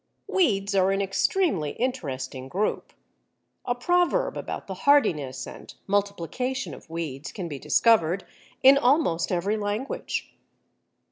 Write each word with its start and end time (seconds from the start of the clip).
Weeds 0.25 0.73
are 0.73 0.89
an 0.89 0.99
extremely 0.99 1.73
interesting 1.73 2.47
group. 2.49 2.91
A 3.65 3.75
proverb 3.75 4.35
about 4.35 4.65
the 4.65 4.73
hardiness 4.73 5.45
and 5.45 5.71
multiplication 5.85 6.73
of 6.73 6.89
weeds 6.89 7.31
can 7.31 7.47
be 7.47 7.59
discovered 7.59 8.25
in 8.63 8.79
almost 8.79 9.31
every 9.31 9.57
language. 9.57 10.33